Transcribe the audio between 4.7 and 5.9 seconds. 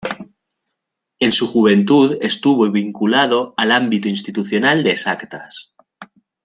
de Exactas.